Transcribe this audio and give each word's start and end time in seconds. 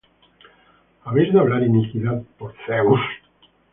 ¿Habéis 1.03 1.31
de 1.31 1.39
hablar 1.39 1.61
iniquidad 1.61 2.23
por 2.39 2.55
Dios? 2.67 3.01